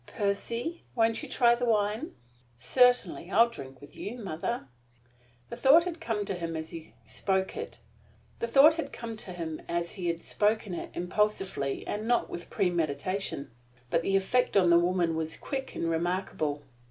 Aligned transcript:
"Percy, 0.07 0.81
won't 0.95 1.21
you 1.21 1.29
try 1.29 1.53
the 1.53 1.63
wine?" 1.65 2.15
"Certainly. 2.57 3.29
I'll 3.29 3.51
drink 3.51 3.79
with 3.79 3.95
you, 3.95 4.17
mother." 4.17 4.67
The 5.51 5.55
thought 5.55 5.83
had 5.83 6.01
come 6.01 6.25
to 6.25 6.33
him 6.33 6.55
as 6.55 6.71
he 6.71 6.95
had 6.95 7.07
spoken 7.13 7.67
it, 10.73 10.89
impulsively 10.95 11.85
and 11.85 12.07
not 12.07 12.31
with 12.31 12.49
premeditation, 12.49 13.51
but 13.91 14.01
the 14.01 14.15
effect 14.15 14.57
on 14.57 14.71
the 14.71 14.79
woman 14.79 15.15
was 15.15 15.37
quick 15.37 15.75
and 15.75 15.87
remarkable. 15.87 16.63